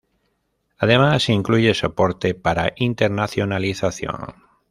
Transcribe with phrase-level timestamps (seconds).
[0.79, 4.33] Además, incluye soporte para internacionalización.